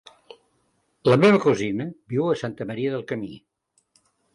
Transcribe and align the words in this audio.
La 1.11 1.19
meva 1.25 1.43
cosina 1.45 1.87
viu 2.15 2.27
a 2.33 2.41
Santa 2.45 2.71
Maria 2.73 2.97
del 2.99 3.09
Camí. 3.13 3.35